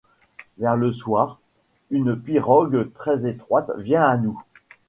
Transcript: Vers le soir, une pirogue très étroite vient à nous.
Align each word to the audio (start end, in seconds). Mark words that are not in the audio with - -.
Vers 0.57 0.77
le 0.77 0.91
soir, 0.91 1.37
une 1.91 2.15
pirogue 2.19 2.91
très 2.95 3.27
étroite 3.27 3.69
vient 3.77 4.01
à 4.03 4.17
nous. 4.17 4.41